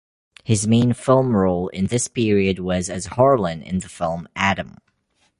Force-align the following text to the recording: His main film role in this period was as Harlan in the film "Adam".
His 0.43 0.65
main 0.67 0.93
film 0.93 1.35
role 1.35 1.67
in 1.67 1.85
this 1.85 2.07
period 2.07 2.57
was 2.57 2.89
as 2.89 3.05
Harlan 3.05 3.61
in 3.61 3.77
the 3.81 3.87
film 3.87 4.27
"Adam". 4.35 4.77